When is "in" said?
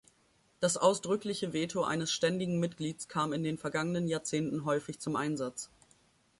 3.33-3.43